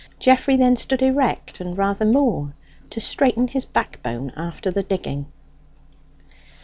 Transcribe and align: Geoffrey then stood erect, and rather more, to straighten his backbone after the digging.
Geoffrey 0.17 0.55
then 0.55 0.75
stood 0.77 1.03
erect, 1.03 1.59
and 1.59 1.77
rather 1.77 2.05
more, 2.07 2.55
to 2.89 2.99
straighten 2.99 3.47
his 3.47 3.65
backbone 3.65 4.31
after 4.35 4.71
the 4.71 4.81
digging. 4.81 5.27